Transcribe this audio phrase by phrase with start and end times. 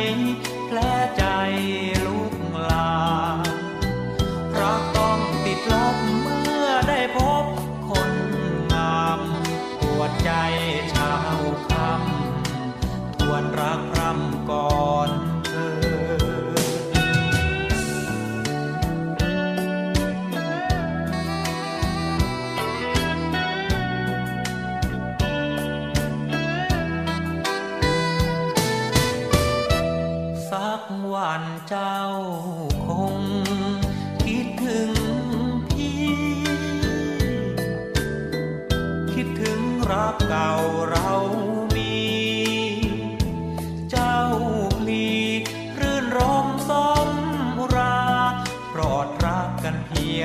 [0.00, 0.49] 哎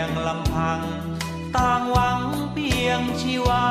[0.08, 0.80] งลำพัง
[1.56, 2.22] ต่างหวัง
[2.54, 3.66] เพียงชีวา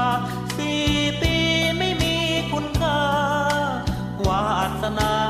[0.57, 0.85] สี่
[1.21, 1.35] ปี
[1.79, 2.17] ไม่มี
[2.53, 3.01] คุณค่า
[4.27, 4.45] วา
[4.83, 5.24] สนา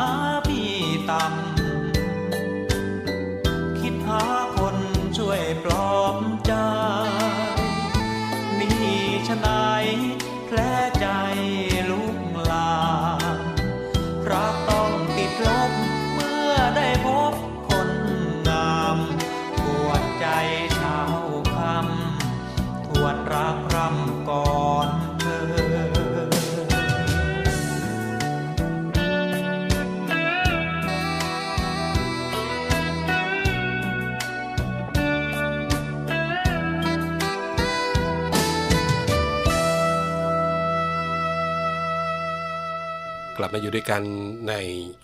[43.39, 44.03] กลับมาอยู่ด้วยกัน
[44.49, 44.55] ใน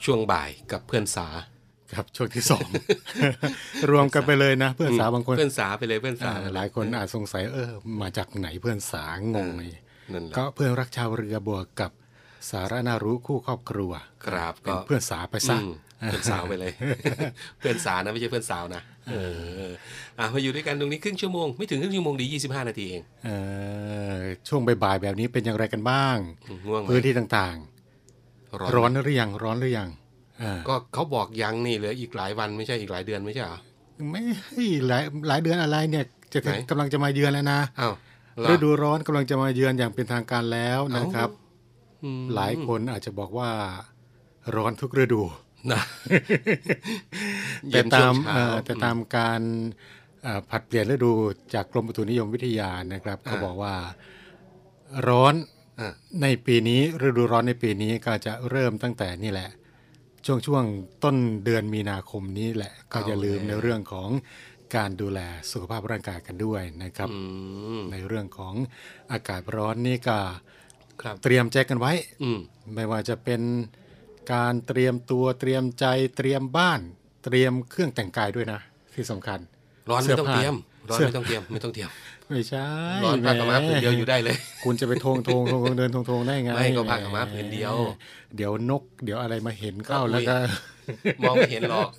[0.04, 1.28] ช่วงบ่ายกับเพื่อนสา
[1.94, 2.68] ครับช่วงที่สอง
[3.90, 7.70] รวมกันไปเลยนะ เพื่อนสาวบางคนเพื่อนสาไปเลยเพื่อนสาอ่าหลายคนอาจสงสัยเออ
[8.02, 9.64] มาจากไหนเพื่อนสางงไง
[10.12, 11.90] นั่นแหละก็เพื่อนรักชาวเรือบวกกับ
[12.50, 13.92] สาระน่ารู้คู่ครอบครัว
[14.26, 15.70] ครับเป็นก็เพื่อนสาไปซะอืม
[16.06, 16.72] เพื่อนสาวไปเลย
[17.58, 19.14] เพื่อนสานะไม่ใช่เพื่อนสาวนะเอ
[19.66, 19.70] อ
[20.18, 23.30] อะมาอยู่ด้วยกันตรงนี้ครึ่งชั่วโมงไม่ถึงครึ่งชั่วโมงดี 25 นาทีเองเอ
[24.18, 26.16] อช่วงบ่ายๆแบบนี้เป็นอย่างไรกันบ้าง
[26.66, 27.79] ง่วงไหมพื้นที่ต่างร้ๆ
[28.76, 29.88] ร้อนหรือยังร้อนหรือยัง
[30.40, 33.58] เออก็เขาบอกยังนี่เหลืออีกหลายวันไม่ใช่อีกหลายเดือนไม่ใช่เหรอ
[34.10, 37.94] ไม่ให้หลายหลายเดือนอะไรเนี่ย จะถึงไหนกำลังจะมาเยือนแล้วนะอ้าว
[38.38, 41.30] เหรอฤดูร้อนกำลังจะมาเยือนอย่างเป็นทางการแล้วนะครับ
[42.04, 43.50] อืมหลายคนอาจจะบอกว่า
[44.56, 45.22] ร้อนทุกฤดู
[45.72, 45.82] นะ
[47.70, 49.40] แต่เย็นช่ตาวมงเช้าเอ่อแต่ตามการ
[50.22, 51.12] เอ่อผลัดเปลี่ยนฤดู
[51.54, 53.74] จากกรมอุตุนิยมวิทยานะครับเขาบอกว่า
[55.08, 55.48] ร้อนอะ
[56.22, 59.50] ในปีนี้ฤดูร้อนในปีนี้ก็จะเริ่มตั้งแต่นี่แหละ
[60.26, 60.64] ช่วงช่วง
[61.04, 64.08] ต้นเดือนมีนาคมนี้แหละ ก็จะลืมในเรื่องของ
[64.76, 67.18] การดูแลสุขภาพร่างกายกันด้วยนะครับอื
[67.78, 68.54] มในเรื่องของ
[69.12, 70.18] อากาศร้อนนี่ก็
[71.02, 71.92] ครับเตรียมใจกันไว้
[72.22, 72.38] อืม
[72.74, 73.40] ไม่ว่าจะเป็น
[74.32, 75.86] การเตรียมตัวเตรียมใจ
[76.16, 76.80] เตรียมบ้าน
[77.24, 78.60] เตรียมเครื่องแต่งกายด้วยนะ
[78.94, 79.38] ที่สำคัญ
[79.90, 80.54] ร้อนไม่ต้องเตรียม
[80.90, 81.88] ร้อนเสื้อไม่ต้องเตรียมไม่ต้องเตรียม
[82.30, 82.68] ไม่ใช่
[83.04, 87.74] ร้อนผ้าขาวม้าแหผืนเดียวอยู่ได้เลย คุณจะไปทงทงทงเดินทงทงได้ไงไม่ก็ผ้าขาวม้าผืนเดียว
[88.36, 90.36] เดี๋ยวนก เดี๋ยวอะไรมาเห็นเข้าก็อุ๊ยแล้วก็
[91.22, 91.90] มองไม่เห็นหรอก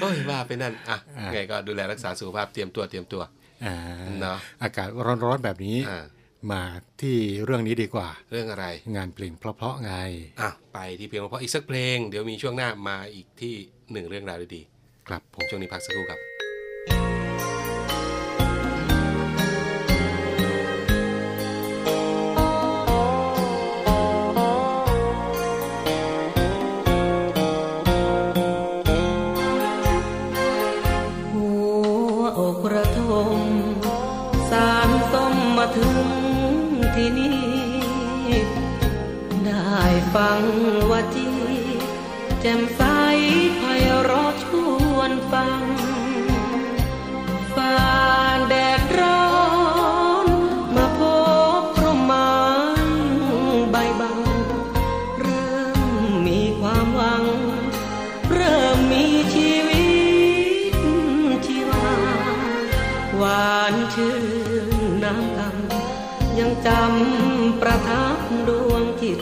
[0.00, 3.22] โอ้ยว่าไปนั่นอะอะไงก็ดูแลรักษาสุขภาพเตรียมตัวเตรียมตัว
[3.64, 3.76] อ่า
[4.20, 4.88] เนอะอากาศ
[5.24, 6.04] ร้อนๆแบบนี้อ่า
[6.52, 6.62] มา
[7.00, 8.66] ที่เรื่องนี้ดีกว่า เรื่องอะไร
[8.96, 9.94] งานเพลงเพราะๆไง
[10.40, 13.54] อะไปที่เพลงเพราะอีกสักเพลง เดี๋ยวมีช่วงหน้ามาอีกที่
[13.92, 14.62] หนึ่งเรื่องราวดี
[15.08, 16.35] ครับผมๆช่วงนี้พักสักครู่ครับ
[42.48, 42.82] จ่มใส
[43.58, 43.62] ไพ
[44.02, 44.46] เราะช
[44.94, 45.62] วนฟัง
[47.54, 47.78] ฝ่า
[48.48, 49.26] แดดร้อ
[50.26, 50.28] น
[50.76, 51.00] มาพ
[51.60, 52.30] บพระไม้
[53.70, 54.20] ใบบาง
[55.20, 57.24] เริ่มมีความหวัง
[58.32, 59.04] เริ่มมี
[59.34, 59.86] ชีวิ
[60.72, 60.74] ต
[61.46, 61.88] ชีวา
[63.16, 69.20] หวานชื่นน้ำคำยังจำประทับดวงจิต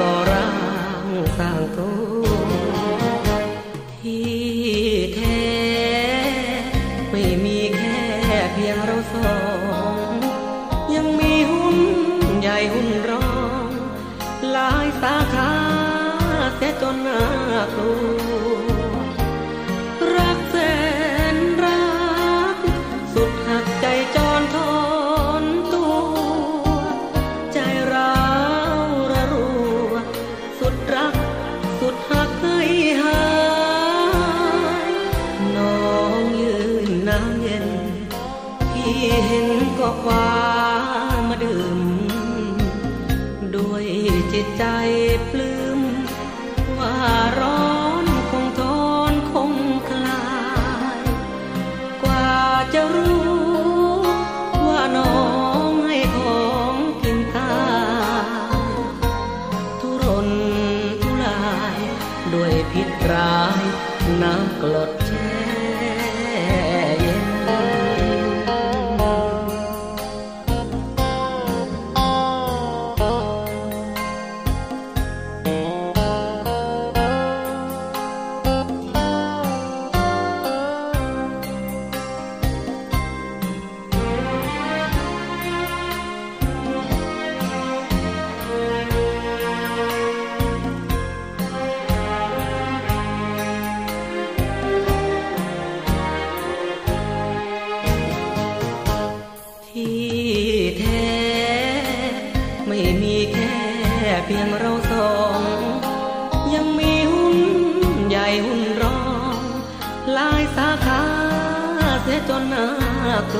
[0.00, 0.41] ว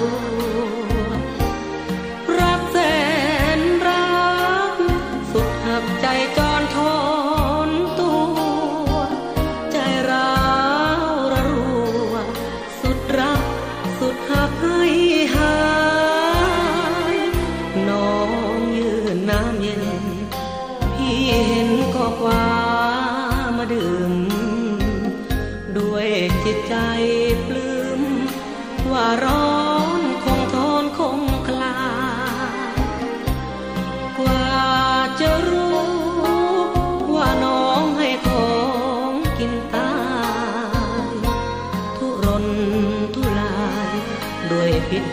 [0.01, 0.32] า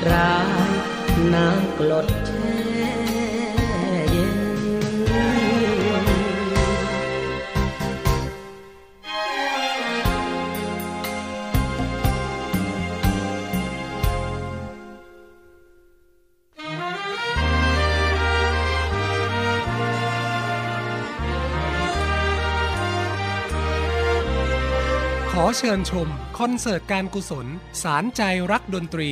[0.01, 0.69] ตราย
[1.33, 2.55] น้ำกลดแช่
[4.11, 4.39] เย็น
[25.31, 27.47] ขอเชิญชม คอนเสิร์ตการกุศล
[27.81, 29.11] สานใจรักดนตรี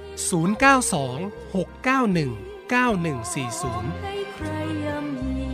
[0.29, 4.47] 092 691 9140ให้ใคร
[4.85, 5.49] ย่ำยี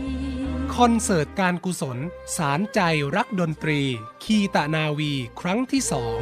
[0.74, 1.98] คอนเสิร์ตการกุศล
[2.36, 2.80] สารใจ
[3.16, 3.80] รักดนตรี
[4.24, 6.18] คีตะนาวีครั้งที่สอง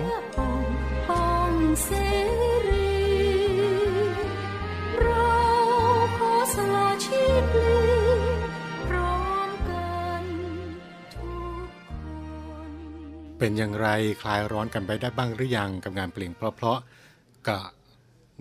[13.38, 13.88] เป็นอย่างไร
[14.22, 17.58] คลายร้อนกันไปได้บ้างหรือยังกับงานเพลงเพราะๆก็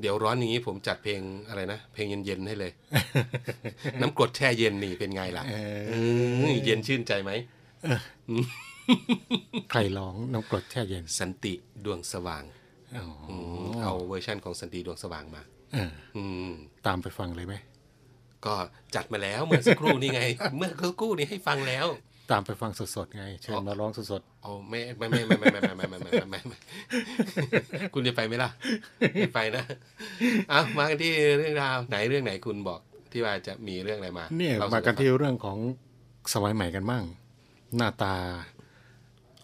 [0.01, 2.71] เดี๋ยวร้อนอย่างนี้ผมจัดเพลงอะไรนะ เพลงเย็นๆให้เลย
[4.01, 5.95] น้ำกรดแช่เย็นนี่เป็นไงล่ะเออเอ
[6.51, 7.31] อเย็นชื่นใจไหม
[9.71, 11.53] ใครร้องน้ำกรดแช่เย็น สันติ
[11.85, 12.43] ดวงสว่าง
[12.97, 13.31] อ๋ออ
[13.67, 15.41] มเอาเวอร์ชั่นของสันติดวงสว่างมา
[15.73, 16.51] เอออืม
[16.85, 17.55] ตามไปฟังเลยไหม
[18.45, 18.53] ก็
[18.95, 20.21] จัดมาแล้วเมื่อสักครู่นี่ไง
[20.57, 21.87] เมื่อสักครู่นี้ให้ฟังแล้ว
[22.31, 26.57] ตามไปฟังสดๆไง เชิญมาร้องสดโอ้ไม่ไม่ไม่ไม่ไม่ไม่ไม่ไม่ไม่ไม่ไม่ไม่
[27.93, 28.49] คุณจะไปไหมล่ะ
[29.15, 29.63] ไม่ไปนะ
[30.49, 32.79] เอามากันที่เรื่องราวไหนเรื่องไหนคุณบอก
[33.11, 35.57] ที่ว่าจะมีเรื่องอะไรมาๆเนี่ยเล่สู่มากันฟังที่เรื่องของ
[36.33, 37.03] สมัยใหม่กันมั่ง
[37.77, 38.15] หน้าตา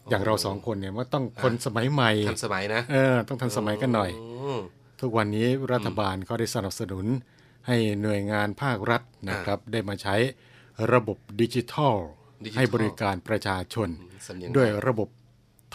[0.09, 4.11] อย่างเราสองคนเนี่ยว่าต้องคนสมัยใหม่ทันสมัยนะเออต้องทันสมัยกันหน่อย
[4.57, 4.59] ม
[5.01, 7.05] ทุกวันนี้รัฐบาลก็ได้สนับสนุน
[7.67, 10.15] ให้หน่วยงานภาครัฐนะครับ ได้มาใช้
[10.93, 12.20] ระบบดิจิทัลดิจิทัล
[12.57, 13.89] ให้บริการประชาชน
[14.27, 15.09] สำเนียงด้วยระบบ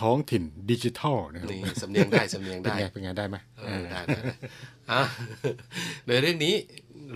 [0.01, 4.35] ท้องถิ่นดิจิทัลนะครับนี่สำเนียงได้สำเนียงเป็นได้ไงเป็นไงได้ไหมเออได้ได้ได้
[4.91, 5.01] อะ
[6.07, 6.55] โดยเรื่องนี้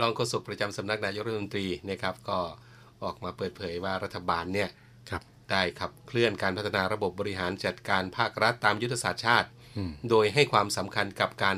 [0.01, 2.39] รองโฆษกประจำสำนักนายกรัฐมนตรีนะครับ ก็
[3.05, 4.69] ออกมาเปิดเผยว่ารัฐบาลเนี่ย
[5.11, 11.57] ครับได้ขับเคลื่อนการพัฒนาระบบบริหารจัดการภาครัฐตามยุทธศาสตร์ชาติอืมโดยให้ความสำคัญกับการ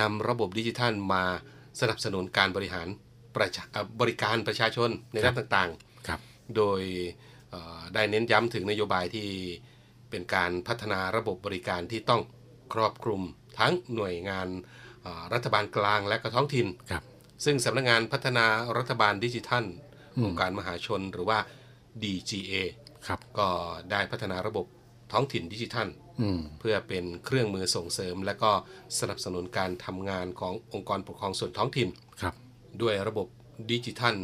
[0.00, 1.24] นำระบบดิจิทัลมา
[1.80, 2.88] สนับสนุนการบริหาร
[3.36, 5.93] ประชาเอ่อบริการประชาชนในด้านต่างครับๆ
[6.56, 6.82] โดย
[7.50, 9.28] เอ่อได้เน้นย้ำถึงนโยบายที่
[10.10, 12.22] เป็นการพัฒนาระบบบริการที่ต้อง
[12.74, 13.22] ครอบคลุม
[13.58, 14.48] ทั้งหน่วยงาน
[15.02, 17.02] เอ่อรัฐบาลกลางและก็ท้องถิ่นครับ
[17.44, 18.46] ซึ่งสำนักงานพัฒนา
[18.78, 19.64] รัฐบาลดิจิทัล
[20.16, 21.38] อืมองค์การมหาชนหรือว่า
[22.02, 22.54] DGA
[23.06, 23.48] ครับก็
[23.90, 24.66] ได้พัฒนาระบบ
[25.12, 25.88] ท้องถิ่นดิจิทัล
[26.20, 28.50] อืมเพื่อเป็นเครื่องมือส่งเสริม และก็
[28.98, 31.88] สนับสนุนการทำงานขององค์กรปกครองส่วนท้องถิ่น
[32.22, 32.34] ครับ
[32.82, 33.26] ด้วยระบบ
[33.72, 34.16] ดิจิทัล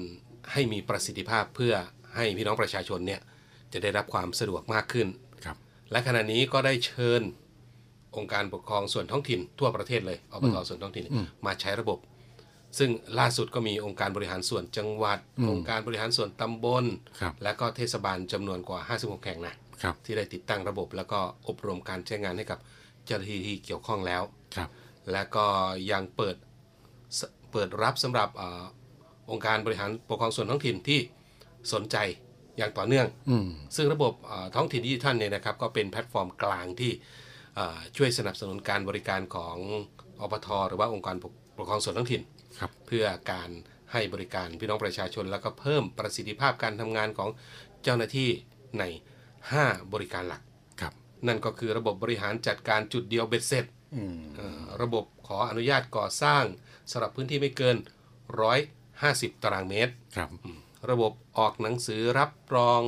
[0.53, 1.75] ให้มีประสิทธิภาพเพื่อ
[2.15, 3.21] ให้พี่น้องประชาชนเนี่ย
[3.73, 5.09] จะได้รับความสะดวกมากขึ้น
[5.45, 5.57] ครับ
[5.91, 7.23] และขณะนี้ก็ได้เชิญ
[8.17, 11.99] องค์การปกครองส่วนท้องถิ่นทั่วประเทศเลยอบตส่วนท้องถิ่นอืมมาใช้ระบบ
[12.79, 16.85] ซึ่งล่าสุดก็มีองค์การบริหารส่วนจังหวัดอืมองค์การบริหารส่วนตำบล
[17.21, 22.59] ครับและก็เทศบาลจำนวนกว่า 56 แห่งนะครับที่ได้ติดตั้งระบบ แล้วก็อบรมการใช้งานให้กับ
[23.07, 24.23] เจ้าหน้าที่ที่เกี่ยวข้องแล้ว
[24.57, 24.69] ครับ
[25.13, 25.47] และก็
[25.93, 26.37] ยังเปิด
[27.19, 27.21] ส
[27.53, 28.65] เปิดรับสำหรับเออ
[29.31, 31.01] องค์การบริหารปกครองส่วนท้องถิ่นที่
[31.73, 31.97] สนใจ
[32.59, 36.93] อย่างต่อเนื่องอืมซึ่งระบบเอ่อท้องถิ่นดิจิทัลเนี่ยนะครับก็เป็นแพลตฟอร์มกลางที่
[37.57, 39.57] เอ่อช่วยสนับสนุนการบริการของ
[40.21, 42.23] อปทหรือว่าองค์การปกปกครองส่วนท้องถิ่น
[42.59, 43.51] ครับเพื่อการ
[43.93, 47.31] ให้บริการพี่น้องประชาชน แล้วก็เพิ่มประสิทธิภาพการทำงานของ
[47.83, 48.31] เจ้าหน้าที่
[48.79, 48.85] ใน
[49.39, 50.43] 5 บริการหลัก
[50.81, 50.93] ครับ
[51.27, 53.65] นั่นก็คือระบบบริหารจัดการจุดเดียวเบ็ดเสร็จ
[53.95, 56.45] อืมเอ่อระบบขออนุญาตก่อสร้าง
[56.91, 57.77] สำหรับพื้นที่ไม่เกิน
[58.41, 60.31] 150 ตารางเมตรครับ
[60.91, 62.83] ระบบออกหนังสือรับรอง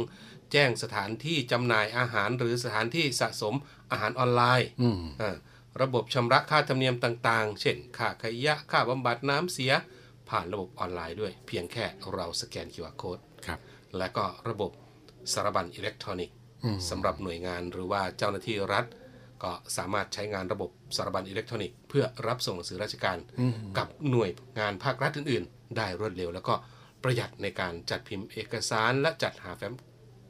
[0.52, 3.54] แจ้งสถานที่จำหน่ายอาหารหรือสถานที่สะสม
[3.90, 5.36] อาหารออนไลน์อืมอ่า
[5.82, 9.72] ระบบชำระค่าธรรมเนียมต่างๆ เช่น ค่าขยะ ค่าบำบัดน้ำเสีย
[10.30, 11.84] ผ่านระบบออนไลน์ด้วย เพียงแค่
[12.14, 13.58] เราสแกน QR Code ครับ
[13.98, 14.70] และก็ระบบ
[15.32, 18.84] สารบรรณอิเล็กทรอนิกส์อืมสำหรับหน่วยงานหรือว่าเจ้าหน้าที่รัฐ
[19.42, 26.54] ก็สามารถใช้งานระบบสารบรรณอิเล็กทรอนิกส์เพื่อรับส่งหนังสือราชการอืมกับหน่วยงานภาครัฐอื่น ๆ ได้รวดเร็ว แล้วก็
[27.02, 29.74] ประหยัดในการจัดพิมพ์เอกสาร และจัดหาแฟ้ม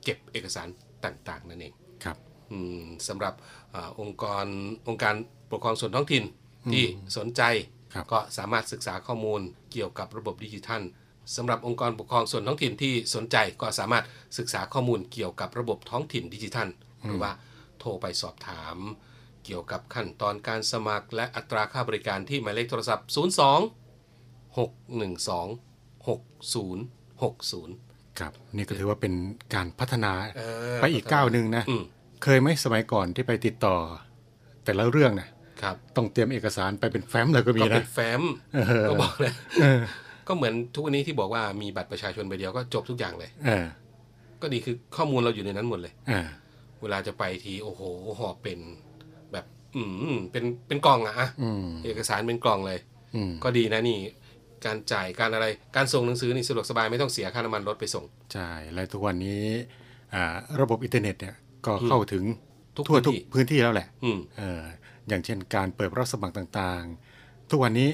[0.05, 0.69] เก็บเอกสาร
[1.05, 1.75] ต่างๆ นั่นเอง
[2.05, 2.17] ครับ
[2.51, 3.35] อืมสำหรับ
[3.75, 4.47] อาองค์กร
[4.89, 5.15] องค์การ
[5.51, 6.25] ปกครองส่วนท้องถิ่น
[6.73, 6.85] ที่
[7.17, 7.43] สนใจ
[7.95, 9.41] ครับก็สามารถศึกษาข้อมูล
[9.73, 10.83] เกี่ยวกับระบบดิจิทัล
[11.37, 14.05] สำหรับองค์กรปกครองส่วนท้องถิ่นที่สนใจก็สามารถ
[14.39, 16.69] ศึกษาข้อมูลเกี่ยวกับระบบท้องถิ่นดิจิทัล
[17.05, 17.31] หรือว่า
[17.79, 18.77] โทรไปสอบถาม
[19.45, 23.17] เกี่ยวกับขั้นตอนการสมัคร และอัตราค่าบริการที่หมายเลขโทรศัพท์ 02
[24.57, 25.72] 612
[26.07, 29.13] 6060 ครับ นี่ก็ถือว่าเป็น
[29.55, 30.43] การพัฒนาเอ
[30.77, 31.83] อไปอีกก้าวหนึ่งนะอืม
[32.23, 33.77] เคยไหมสมัยก่อนที่ไปติดต่อ
[34.65, 35.29] แต่ละเรื่องนะ
[35.63, 38.23] ครับต้องเตรียมเอกสารไปเป็นแฟ้มเลยก็มีก็เป็นะนแฟ้ม
[38.55, 39.33] เออก็บอกเลย
[39.63, 39.81] เออ
[40.29, 43.67] ก็เหมือนทุกวันนี้ที่บอกว่ามีบัตรประชาชนใบเดียวก็จบทุกอย่างเลยเออ
[44.43, 46.29] ก็ดีคือข้อมูลเราอยู่ในนั้นหมดเลยเออ
[46.83, 47.83] เวลาจะไปทีโอ้โห
[48.19, 48.59] หอบเป็น
[49.33, 49.45] แบบ
[49.77, 49.83] อื
[50.13, 52.79] มเป็นเป็นกล่องอะอะอืมเอกสารเป็นกล่องเลย
[53.17, 53.99] อืมก็ดีนะนี่
[54.67, 59.45] การจ่ายการอะไรการส่งหนังสือนี่สะดวกสบายไม่ต้องเสียค่าน้ำมันรถไปส่งใช่และทุกวันนี้
[60.15, 60.25] อ่า
[60.61, 61.35] ระบบอินเทอร์เน็ตเนี่ย
[61.67, 62.25] ก็เข้าถึง
[62.77, 64.63] ทุกทั่วพื้นทุกที่พื้นที่แล้วแหละอืมเออ
[65.09, 67.91] อย่างเช่นการเปิดรับสมัครต่างๆ ทุกวันนี้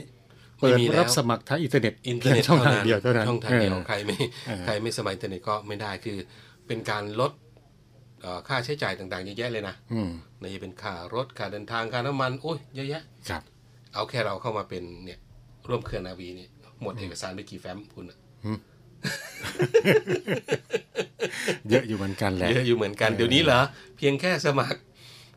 [0.61, 4.17] ไม่เปิดมีแล้วรับสมัครทางอินเทอร์เน็ตอินเทอร์เน็ตช่องทางท่เดียวเท่านั้นช่องทางเดียวออใครไม่
[4.49, 6.17] เออใครไม่สมัครอินเทอร์เน็ตก็ไม่ได้คือ
[6.67, 7.33] เป็นการลด
[8.23, 10.11] เอ่อค่าใช้จ่ายต่างๆเยอะแยะเลยนะอืม
[10.41, 13.43] ในจะเป็นค่ารถค่าเดินทางค่าน้ำมันโอ้ยเยอะแยะครับ
[13.95, 15.19] เอาแค่เราเข้ามาเป็นเนี่ย
[15.69, 16.51] ร่วมเครือนาวีเนี่ย
[16.83, 18.19] หมดเอกสารไปกี่แฟ้มคุณอะ
[21.71, 23.61] เยอะอยู่เหมือนกันแหละเยอะอยู่เหมือนกันเออเดี๋ยวนี้เหรอ
[23.97, 24.79] เพียงแค่สมัคร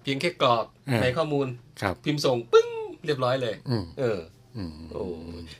[0.04, 1.48] เพียงแค่กรอกเออในข้อมูล
[1.82, 2.68] ครับ พิมพ์ส่งปึ้ง
[3.06, 4.20] เรียบร้อยเลยอืมเออ
[4.58, 5.04] อืมโอ้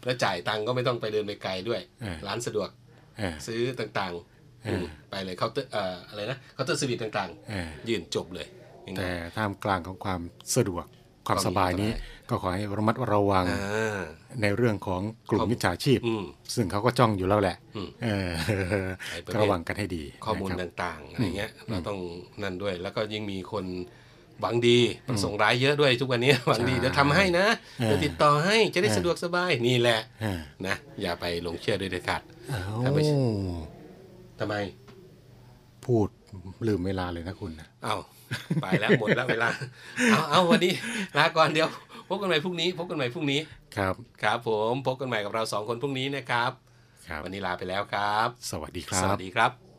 [0.06, 2.70] แล้วจ่ายตังค์ก็ไม่ต้องไปเดินไปไกลด้วยเออร้านสะดวก
[3.18, 8.48] เออซื้อต่างๆเอออืมไปเลยเคาน์เตอร์เอ่ออะไรนะเคาน์เตอร์สวิตต่างเออๆยื่นจบเลย
[8.86, 10.22] ง่ายๆแต่ท่ามกลางของความ
[10.56, 10.86] สะดวก
[11.28, 14.02] ความก็มีสบายนี้อันตรายก็ขอให้ระมัดระวังอ่า
[14.42, 16.24] ในเรื่องของกลุ่มข้อมูลมิจฉาชีพอืม
[16.56, 18.30] ซึ่งเขาก็จ้องอยู่แล้วแหละอืมเออ
[19.12, 22.00] ไอ้ประเภทก็ระวังกันให้ดีข้อมูลนะครับต่างๆอะไรเงี้ยเราต้อง
[22.42, 23.66] นั่นด้วย แล้วก็ยิ่งมีคน
[24.42, 27.46] หวังดีประสงค์ร้ายเยอะด้วยทุกวันนี้หวังดีเดี๋ยวทำให้นะ
[27.80, 33.16] เออเดี๋ยวติดต่อให้จะได้เออสะดวกสบายนี่แหละเออนะอย่าไปหลงเชื่อโดยเด็ดขาดเอ้าถ้าไม่ใช่
[34.40, 34.56] ทำไม
[35.86, 36.08] พูด
[36.68, 37.96] ลืมเวลาเลยนะคุณนะเอา
[38.62, 39.50] ไปแล้วหมดแล้วเวลา
[40.12, 40.74] เอาเอาวันนี้
[41.18, 41.70] ลาก่อนเดียว
[42.12, 43.40] พบกันใหม่พรุ่งนี้ พบกันใหม่พรุ่งนี้
[43.78, 46.52] ครับ ครับผมพบกันใหม่กับเราสองคนพรุ่งนี้นะครับ
[47.08, 49.71] ครับ วันนี้ลาไปแล้วครับ สวัสดีคสรัวับสดีครับ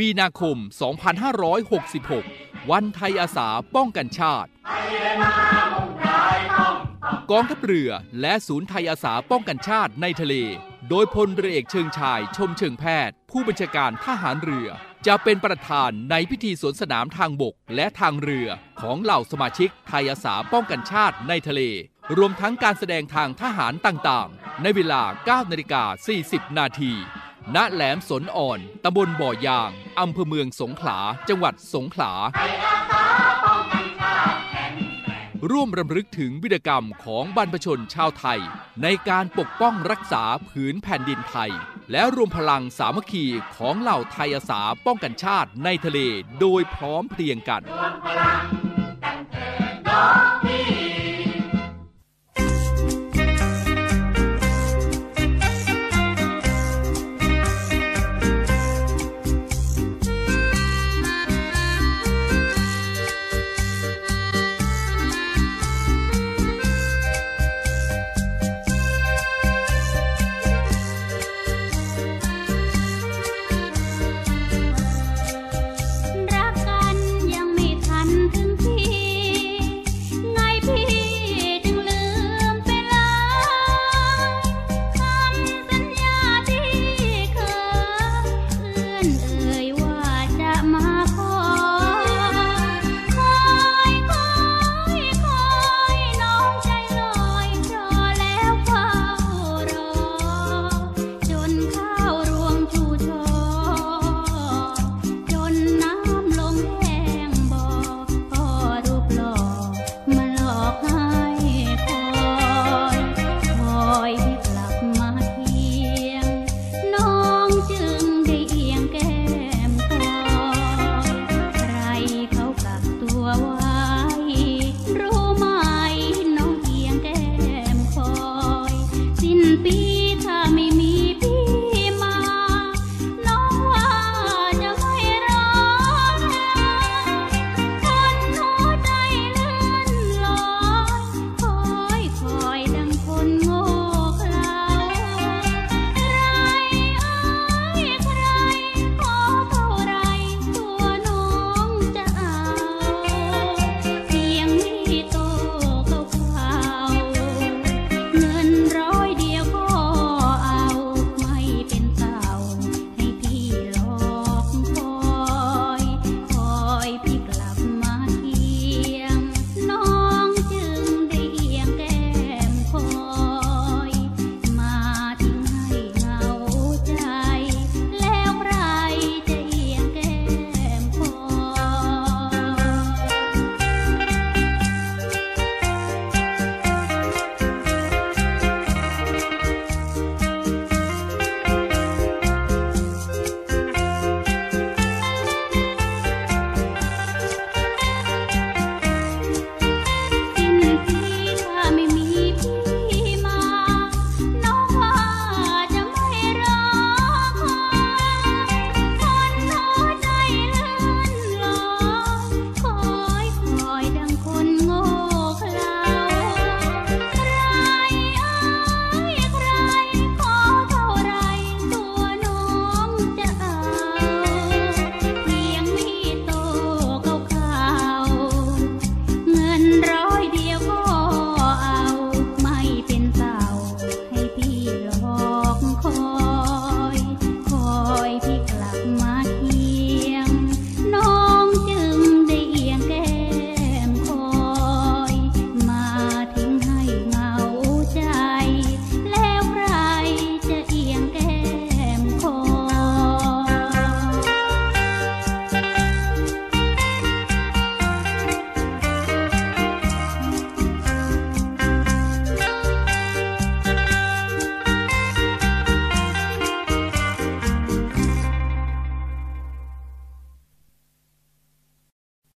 [0.00, 0.56] มีนาคม
[1.84, 4.50] 2566 วันไทยอาสาป้องกันชาติ
[7.30, 10.34] กองทัพเรือและศูนย์ไทยอาสาป้องกันชาติในทะเล
[10.88, 14.68] โดยพลเรือเอกเชิงชายชมเชิงแพทย์ ผู้บัญชาการทหารเรือ
[15.06, 18.48] จะเป็นประธานในพิธีสวนสนามทางบกและทางเรือ
[18.80, 21.60] ของเหล่าสมาชิกไทยอาสาป้องกันชาติในทะเล
[22.16, 25.02] รวมทั้งการแสดงทางทหารต่างๆ ในเวลา
[25.46, 25.82] 9 นาฬิกา
[26.20, 26.94] 40 นาที
[27.54, 30.98] ณแหลมสนอ่อน ตำบลบ่อยาง อำเภอเมืองสงขลา
[31.28, 32.12] จังหวัดสงขลา
[35.50, 38.40] ร่วมรำลึกถึงวิรกรรมของบรรพชนชาวไทย
[38.82, 41.50] ในการปกป้องรักษาผืนแผ่นดินไทย
[41.90, 43.24] และรวมพลังสามัคคี
[43.56, 45.98] ของเหล่าไทยอาสาป้องกันชาติในทะเล
[46.40, 47.62] โดยพร้อมเพรียงกัน
[49.88, 50.99] น้องพี่